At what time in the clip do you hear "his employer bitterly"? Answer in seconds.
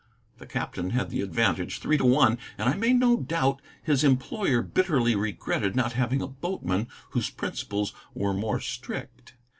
3.83-5.13